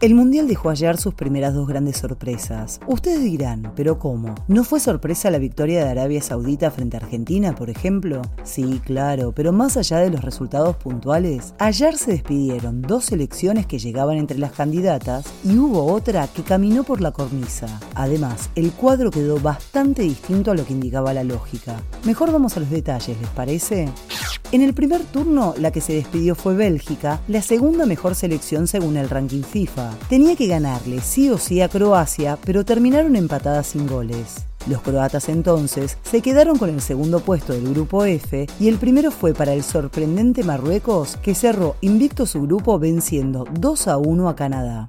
El 0.00 0.14
Mundial 0.14 0.46
dejó 0.46 0.70
ayer 0.70 0.96
sus 0.96 1.12
primeras 1.14 1.54
dos 1.54 1.66
grandes 1.66 1.96
sorpresas. 1.96 2.78
Ustedes 2.86 3.20
dirán, 3.20 3.72
¿pero 3.74 3.98
cómo? 3.98 4.36
¿No 4.46 4.62
fue 4.62 4.78
sorpresa 4.78 5.28
la 5.28 5.38
victoria 5.38 5.84
de 5.84 5.90
Arabia 5.90 6.22
Saudita 6.22 6.70
frente 6.70 6.96
a 6.96 7.00
Argentina, 7.00 7.56
por 7.56 7.68
ejemplo? 7.68 8.22
Sí, 8.44 8.80
claro, 8.84 9.32
pero 9.32 9.52
más 9.52 9.76
allá 9.76 9.98
de 9.98 10.10
los 10.10 10.22
resultados 10.22 10.76
puntuales, 10.76 11.52
ayer 11.58 11.96
se 11.96 12.12
despidieron 12.12 12.80
dos 12.80 13.06
selecciones 13.06 13.66
que 13.66 13.80
llegaban 13.80 14.18
entre 14.18 14.38
las 14.38 14.52
candidatas 14.52 15.26
y 15.42 15.58
hubo 15.58 15.92
otra 15.92 16.28
que 16.28 16.44
caminó 16.44 16.84
por 16.84 17.00
la 17.00 17.10
cornisa. 17.10 17.66
Además, 17.96 18.50
el 18.54 18.70
cuadro 18.70 19.10
quedó 19.10 19.40
bastante 19.40 20.02
distinto 20.02 20.52
a 20.52 20.54
lo 20.54 20.64
que 20.64 20.74
indicaba 20.74 21.12
la 21.12 21.24
lógica. 21.24 21.74
Mejor 22.04 22.30
vamos 22.30 22.56
a 22.56 22.60
los 22.60 22.70
detalles, 22.70 23.20
¿les 23.20 23.30
parece? 23.30 23.88
En 24.50 24.62
el 24.62 24.72
primer 24.72 25.04
turno, 25.04 25.54
la 25.58 25.70
que 25.72 25.82
se 25.82 25.92
despidió 25.92 26.34
fue 26.34 26.54
Bélgica, 26.54 27.20
la 27.28 27.42
segunda 27.42 27.84
mejor 27.84 28.14
selección 28.14 28.66
según 28.66 28.96
el 28.96 29.10
ranking 29.10 29.42
FIFA. 29.42 29.90
Tenía 30.08 30.36
que 30.36 30.46
ganarle 30.46 31.02
sí 31.02 31.28
o 31.28 31.36
sí 31.36 31.60
a 31.60 31.68
Croacia, 31.68 32.38
pero 32.46 32.64
terminaron 32.64 33.14
empatadas 33.14 33.66
sin 33.66 33.86
goles. 33.86 34.46
Los 34.66 34.80
croatas 34.80 35.28
entonces 35.28 35.98
se 36.02 36.22
quedaron 36.22 36.56
con 36.56 36.70
el 36.70 36.80
segundo 36.80 37.20
puesto 37.20 37.52
del 37.52 37.68
grupo 37.74 38.04
F 38.04 38.46
y 38.58 38.68
el 38.68 38.78
primero 38.78 39.10
fue 39.10 39.34
para 39.34 39.52
el 39.52 39.62
sorprendente 39.62 40.42
Marruecos 40.44 41.16
que 41.22 41.34
cerró 41.34 41.76
invicto 41.82 42.24
su 42.24 42.42
grupo 42.42 42.78
venciendo 42.78 43.46
2 43.52 43.88
a 43.88 43.98
1 43.98 44.28
a 44.28 44.36
Canadá 44.36 44.88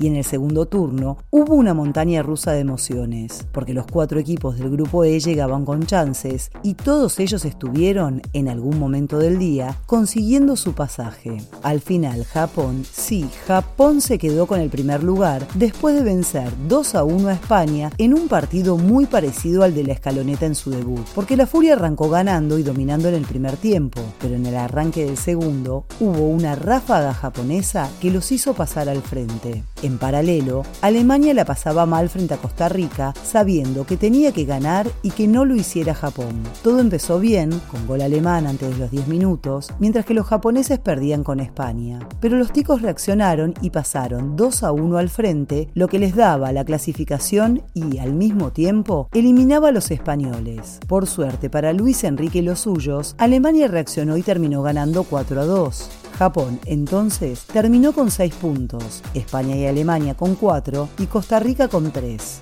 y 0.00 0.06
en 0.06 0.16
el 0.16 0.24
segundo 0.24 0.66
turno 0.66 1.18
hubo 1.30 1.54
una 1.54 1.74
montaña 1.74 2.22
rusa 2.22 2.52
de 2.52 2.60
emociones, 2.60 3.46
porque 3.52 3.74
los 3.74 3.86
cuatro 3.86 4.18
equipos 4.18 4.58
del 4.58 4.70
grupo 4.70 5.04
E 5.04 5.20
llegaban 5.20 5.64
con 5.64 5.84
chances 5.84 6.50
y 6.62 6.74
todos 6.74 7.20
ellos 7.20 7.44
estuvieron, 7.44 8.22
en 8.32 8.48
algún 8.48 8.78
momento 8.78 9.18
del 9.18 9.38
día, 9.38 9.76
consiguiendo 9.86 10.56
su 10.56 10.72
pasaje. 10.72 11.42
Al 11.62 11.80
final, 11.80 12.24
Japón, 12.24 12.84
sí, 12.90 13.28
Japón 13.46 14.00
se 14.00 14.18
quedó 14.18 14.46
con 14.46 14.60
el 14.60 14.70
primer 14.70 15.04
lugar 15.04 15.46
después 15.54 15.94
de 15.94 16.02
vencer 16.02 16.50
2 16.66 16.94
a 16.94 17.04
1 17.04 17.28
a 17.28 17.34
España 17.34 17.90
en 17.98 18.14
un 18.14 18.28
partido 18.28 18.78
muy 18.78 19.06
parecido 19.06 19.62
al 19.62 19.74
de 19.74 19.84
la 19.84 19.92
escaloneta 19.92 20.46
en 20.46 20.54
su 20.54 20.70
debut, 20.70 21.04
porque 21.14 21.36
la 21.36 21.46
Furia 21.46 21.74
arrancó 21.74 22.08
ganando 22.08 22.58
y 22.58 22.62
dominando 22.62 23.08
en 23.08 23.14
el 23.14 23.24
primer 23.24 23.56
tiempo, 23.56 24.00
pero 24.20 24.34
en 24.34 24.46
el 24.46 24.56
arranque 24.56 25.04
del 25.04 25.18
segundo 25.18 25.84
hubo 26.00 26.28
una 26.28 26.54
ráfaga 26.54 27.12
japonesa 27.12 27.90
que 28.00 28.10
los 28.10 28.32
hizo 28.32 28.54
pasar 28.54 28.88
al 28.88 29.02
frente. 29.02 29.62
En 29.82 29.89
paralelo, 29.98 30.62
Alemania 30.80 31.34
la 31.34 31.44
pasaba 31.44 31.86
mal 31.86 32.08
frente 32.08 32.34
a 32.34 32.38
Costa 32.38 32.68
Rica, 32.68 33.14
sabiendo 33.22 33.86
que 33.86 33.96
tenía 33.96 34.32
que 34.32 34.44
ganar 34.44 34.90
y 35.02 35.10
que 35.10 35.28
no 35.28 35.44
lo 35.44 35.56
hiciera 35.56 35.94
Japón. 35.94 36.42
Todo 36.62 36.80
empezó 36.80 37.18
bien, 37.18 37.50
con 37.70 37.86
gol 37.86 38.02
alemán 38.02 38.46
antes 38.46 38.70
de 38.70 38.78
los 38.78 38.90
10 38.90 39.08
minutos, 39.08 39.72
mientras 39.78 40.04
que 40.04 40.14
los 40.14 40.26
japoneses 40.26 40.78
perdían 40.78 41.24
con 41.24 41.40
España. 41.40 42.00
Pero 42.20 42.36
los 42.36 42.52
ticos 42.52 42.82
reaccionaron 42.82 43.54
y 43.60 43.70
pasaron 43.70 44.36
2 44.36 44.62
a 44.62 44.72
1 44.72 44.98
al 44.98 45.08
frente, 45.08 45.68
lo 45.74 45.88
que 45.88 45.98
les 45.98 46.14
daba 46.14 46.52
la 46.52 46.64
clasificación 46.64 47.62
y, 47.74 47.98
al 47.98 48.14
mismo 48.14 48.50
tiempo, 48.50 49.08
eliminaba 49.12 49.68
a 49.68 49.72
los 49.72 49.90
españoles. 49.90 50.80
Por 50.86 51.06
suerte 51.06 51.50
para 51.50 51.72
Luis 51.72 52.04
Enrique 52.04 52.40
y 52.40 52.42
los 52.42 52.60
suyos, 52.60 53.14
Alemania 53.18 53.68
reaccionó 53.68 54.16
y 54.16 54.22
terminó 54.22 54.62
ganando 54.62 55.04
4 55.04 55.40
a 55.40 55.44
2. 55.44 55.90
Japón 56.20 56.60
entonces 56.66 57.46
terminó 57.46 57.94
con 57.94 58.10
6 58.10 58.34
puntos, 58.34 59.02
España 59.14 59.56
y 59.56 59.64
Alemania 59.64 60.14
con 60.14 60.34
4 60.34 60.90
y 60.98 61.06
Costa 61.06 61.40
Rica 61.40 61.68
con 61.68 61.90
3. 61.90 62.40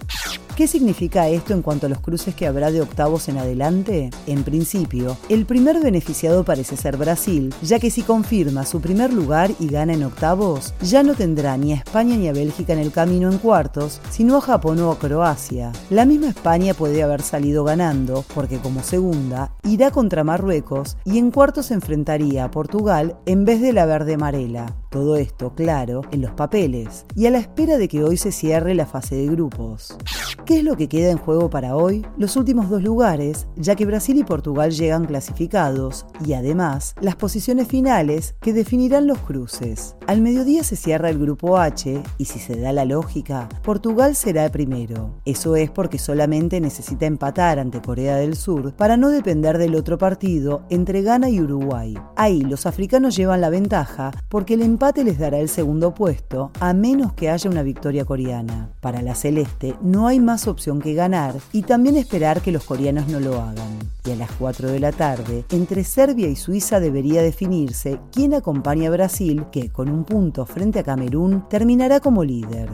¿Qué 0.58 0.66
significa 0.66 1.28
esto 1.28 1.54
en 1.54 1.62
cuanto 1.62 1.86
a 1.86 1.88
los 1.88 2.00
cruces 2.00 2.34
que 2.34 2.48
habrá 2.48 2.72
de 2.72 2.80
octavos 2.80 3.28
en 3.28 3.38
adelante? 3.38 4.10
En 4.26 4.42
principio, 4.42 5.16
el 5.28 5.46
primer 5.46 5.80
beneficiado 5.80 6.44
parece 6.44 6.76
ser 6.76 6.96
Brasil, 6.96 7.54
ya 7.62 7.78
que 7.78 7.92
si 7.92 8.02
confirma 8.02 8.66
su 8.66 8.80
primer 8.80 9.12
lugar 9.12 9.52
y 9.60 9.69
gana 9.69 9.92
en 9.92 10.02
octavos, 10.02 10.74
ya 10.82 11.04
no 11.04 11.14
tendrá 11.14 11.56
ni 11.56 11.74
a 11.74 11.76
España 11.76 12.16
ni 12.16 12.26
a 12.26 12.32
Bélgica 12.32 12.72
en 12.72 12.80
el 12.80 12.91
camino 12.91 13.30
en 13.30 13.38
cuartos, 13.38 14.00
sino 14.10 14.36
a 14.36 14.41
Japón 14.41 14.80
o 14.80 14.91
a 14.91 14.98
Croacia. 14.98 15.70
La 15.91 16.04
misma 16.04 16.30
España 16.30 16.75
puede 16.75 17.04
haber 17.04 17.22
salido 17.22 17.62
ganando, 17.62 18.25
porque 18.34 18.58
como 18.58 18.82
segunda, 18.82 19.52
irá 19.62 19.92
contra 19.92 20.25
Marruecos 20.25 20.96
y 21.04 21.19
en 21.19 21.30
cuartos 21.30 21.66
se 21.66 21.75
enfrentaría 21.75 22.42
a 22.42 22.50
Portugal 22.50 23.16
en 23.26 23.44
vez 23.44 23.60
de 23.60 23.72
la 23.72 23.86
verde 23.86 24.14
amarela. 24.14 24.75
Todo 24.90 25.14
esto, 25.14 25.54
claro, 25.54 26.00
en 26.10 26.22
los 26.22 26.32
papeles, 26.32 27.06
y 27.14 27.26
a 27.26 27.30
la 27.30 27.38
espera 27.38 27.78
de 27.78 27.86
que 27.86 28.02
hoy 28.02 28.16
se 28.16 28.32
cierre 28.32 28.75
la 28.75 28.86
fase 28.86 29.14
de 29.14 29.28
grupos. 29.28 29.96
¿Qué 30.48 30.60
es 30.60 30.64
lo 30.64 30.78
que 30.78 30.88
queda 30.88 31.10
en 31.10 31.19
juego 31.19 31.50
para 31.50 31.76
hoy? 31.76 32.06
Los 32.16 32.34
últimos 32.36 32.70
dos 32.70 32.82
lugares, 32.82 33.47
ya 33.56 33.76
que 33.76 33.84
Brasil 33.84 34.16
y 34.16 34.25
Portugal 34.25 34.70
llegan 34.70 35.04
clasificados, 35.04 36.06
y 36.25 36.32
además 36.32 36.94
las 37.03 37.16
posiciones 37.16 37.69
finales 37.69 38.34
que 38.41 38.54
definirán 38.54 39.06
los 39.06 39.19
cruces. 39.19 39.94
Al 40.06 40.22
mediodía 40.22 40.64
se 40.64 40.75
cierra 40.75 41.10
el 41.10 41.19
grupo 41.19 41.58
H, 41.58 42.03
y 42.16 42.25
si 42.25 42.38
se 42.38 42.58
da 42.58 42.72
la 42.72 42.87
lógica, 42.87 43.50
Portugal 43.62 44.16
será 44.16 44.47
el 44.47 44.50
primero. 44.50 45.20
Eso 45.26 45.54
es 45.54 45.70
porque 45.70 45.98
solamente 45.98 46.62
necesita 46.62 47.04
empatar 47.04 47.58
ante 47.58 47.82
Corea 47.82 48.16
del 48.16 48.34
Sur 48.34 48.72
para 48.75 48.97
no 48.97 49.10
depender 49.10 49.58
del 49.58 49.75
otro 49.75 49.98
partido 49.98 50.62
entre 50.70 51.03
Ghana 51.03 51.28
y 51.28 51.42
Uruguay. 51.42 51.94
Ahí 52.16 52.41
los 52.41 52.64
africanos 52.64 53.16
llevan 53.16 53.42
la 53.42 53.50
ventaja 53.50 54.12
porque 54.31 54.54
el 54.54 54.62
empate 54.62 55.04
les 55.04 55.19
dará 55.19 55.41
el 55.41 55.50
segundo 55.50 55.92
puesto, 55.92 56.53
a 56.58 56.72
menos 56.72 57.12
que 57.12 57.28
haya 57.28 57.50
una 57.50 57.62
victoria 57.62 58.06
coreana. 58.06 58.70
Para 58.81 59.03
la 59.03 59.14
celeste 59.14 59.76
no 59.82 60.06
hay 60.06 60.20
más 60.20 60.38
opción 60.47 60.81
que 60.81 60.94
ganar 60.94 61.34
y 61.53 61.62
también 61.62 61.97
esperar 61.97 62.41
que 62.41 62.53
los 62.53 62.65
coreanos 62.65 63.09
no 63.09 63.21
lo 63.21 63.41
hagan. 63.41 63.78
Y 64.04 64.12
a 64.12 64.16
las 64.16 64.31
4 64.32 64.71
de 64.71 64.81
la 64.81 64.93
tarde, 64.93 65.44
entre 65.50 65.84
Serbia 65.84 66.28
y 66.28 66.37
Suiza 66.37 66.81
debería 66.81 67.22
definirse 67.22 67.99
quién 68.12 68.34
acompaña 68.34 68.88
a 68.88 68.93
Brasil, 68.93 69.44
que 69.50 69.71
con 69.71 69.88
un 69.88 70.04
punto 70.04 70.47
frente 70.47 70.78
a 70.78 70.84
Camerún 70.84 71.49
terminará 71.49 72.00
como 72.00 72.25
líder. 72.25 72.71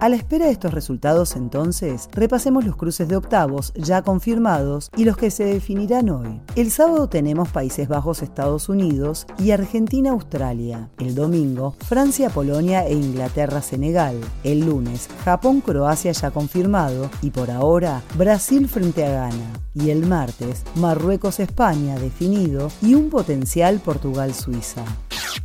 A 0.00 0.08
la 0.08 0.14
espera 0.14 0.46
de 0.46 0.52
estos 0.52 0.72
resultados 0.72 1.34
entonces, 1.34 2.08
repasemos 2.12 2.64
los 2.64 2.76
cruces 2.76 3.08
de 3.08 3.16
octavos 3.16 3.72
ya 3.74 4.02
confirmados 4.02 4.92
y 4.96 5.04
los 5.04 5.16
que 5.16 5.32
se 5.32 5.44
definirán 5.44 6.08
hoy. 6.08 6.40
El 6.54 6.70
sábado 6.70 7.08
tenemos 7.08 7.48
Países 7.48 7.88
Bajos 7.88 8.22
Estados 8.22 8.68
Unidos 8.68 9.26
y 9.40 9.50
Argentina 9.50 10.12
Australia. 10.12 10.88
El 11.00 11.16
domingo, 11.16 11.74
Francia 11.80 12.30
Polonia 12.30 12.86
e 12.86 12.94
Inglaterra 12.94 13.60
Senegal. 13.60 14.20
El 14.44 14.66
lunes, 14.66 15.08
Japón 15.24 15.60
Croacia 15.60 16.12
ya 16.12 16.30
confirmado 16.30 17.10
y 17.20 17.30
por 17.30 17.50
ahora 17.50 18.00
Brasil 18.16 18.68
frente 18.68 19.04
a 19.04 19.10
Ghana. 19.10 19.52
Y 19.74 19.90
el 19.90 20.06
martes, 20.06 20.62
Marruecos 20.76 21.40
España 21.40 21.98
definido 21.98 22.70
y 22.82 22.94
un 22.94 23.10
potencial 23.10 23.80
Portugal 23.80 24.32
Suiza. 24.32 24.84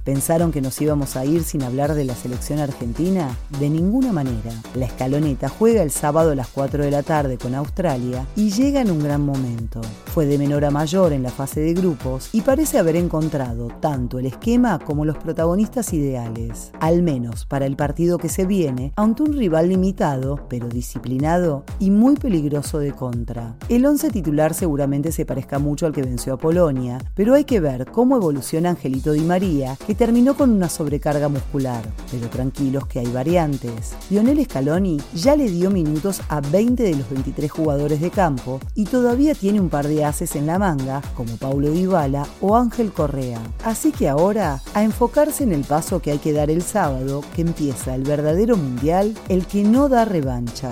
¿Pensaron 0.03 0.51
que 0.51 0.59
nos 0.59 0.81
íbamos 0.81 1.15
a 1.15 1.23
ir 1.23 1.43
sin 1.43 1.63
hablar 1.63 1.93
de 1.93 2.03
la 2.03 2.13
selección 2.13 2.59
argentina? 2.59 3.37
De 3.59 3.69
ninguna 3.69 4.11
manera. 4.11 4.51
La 4.75 4.85
escaloneta 4.85 5.47
juega 5.47 5.81
el 5.81 5.91
sábado 5.91 6.31
a 6.31 6.35
las 6.35 6.49
4 6.49 6.83
de 6.83 6.91
la 6.91 7.03
tarde 7.03 7.37
con 7.37 7.55
Australia 7.55 8.27
y 8.35 8.51
llega 8.51 8.81
en 8.81 8.91
un 8.91 8.99
gran 8.99 9.21
momento. 9.21 9.79
Fue 10.07 10.25
de 10.25 10.37
menor 10.37 10.65
a 10.65 10.71
mayor 10.71 11.13
en 11.13 11.23
la 11.23 11.29
fase 11.29 11.61
de 11.61 11.73
grupos 11.73 12.29
y 12.33 12.41
parece 12.41 12.79
haber 12.79 12.97
encontrado 12.97 13.69
tanto 13.79 14.19
el 14.19 14.25
esquema 14.25 14.77
como 14.79 15.05
los 15.05 15.17
protagonistas 15.17 15.93
ideales. 15.93 16.71
Al 16.81 17.01
menos 17.01 17.45
para 17.45 17.65
el 17.65 17.77
partido 17.77 18.17
que 18.17 18.27
se 18.27 18.45
viene, 18.45 18.91
ante 18.97 19.23
un 19.23 19.31
rival 19.31 19.69
limitado, 19.69 20.47
pero 20.49 20.67
disciplinado 20.67 21.63
y 21.79 21.91
muy 21.91 22.17
peligroso 22.17 22.79
de 22.79 22.91
contra. 22.91 23.55
El 23.69 23.85
11 23.85 24.09
titular 24.09 24.53
seguramente 24.53 25.13
se 25.13 25.25
parezca 25.25 25.59
mucho 25.59 25.85
al 25.85 25.93
que 25.93 26.03
venció 26.03 26.33
a 26.33 26.37
Polonia, 26.37 26.97
pero 27.15 27.35
hay 27.35 27.45
que 27.45 27.61
ver 27.61 27.85
cómo 27.89 28.17
evoluciona 28.17 28.71
Angelito 28.71 29.13
Di 29.13 29.21
María, 29.21 29.77
que 29.93 30.05
terminó 30.05 30.33
con 30.33 30.49
una 30.49 30.69
sobrecarga 30.69 31.29
muscular. 31.29 31.83
Pero 32.09 32.27
tranquilos 32.27 32.87
que 32.87 32.97
hay 32.97 33.05
variantes. 33.11 33.93
Lionel 34.09 34.43
Scaloni 34.43 34.99
ya 35.13 35.35
le 35.35 35.47
dio 35.47 35.69
minutos 35.69 36.19
a 36.29 36.41
20 36.41 36.81
de 36.81 36.95
los 36.95 37.07
23 37.11 37.51
jugadores 37.51 38.01
de 38.01 38.09
campo 38.09 38.59
y 38.73 38.85
todavía 38.85 39.35
tiene 39.35 39.59
un 39.59 39.69
par 39.69 39.87
de 39.87 40.03
haces 40.03 40.35
en 40.35 40.47
la 40.47 40.57
manga, 40.57 41.03
como 41.15 41.37
Paulo 41.37 41.69
Dybala 41.69 42.25
o 42.41 42.55
Ángel 42.55 42.91
Correa. 42.91 43.39
Así 43.63 43.91
que 43.91 44.09
ahora, 44.09 44.63
a 44.73 44.81
enfocarse 44.81 45.43
en 45.43 45.53
el 45.53 45.63
paso 45.63 46.01
que 46.01 46.09
hay 46.09 46.17
que 46.17 46.33
dar 46.33 46.49
el 46.49 46.63
sábado, 46.63 47.21
que 47.35 47.43
empieza 47.43 47.93
el 47.93 48.01
verdadero 48.01 48.57
mundial, 48.57 49.13
el 49.29 49.45
que 49.45 49.63
no 49.63 49.89
da 49.89 50.05
revancha. 50.05 50.71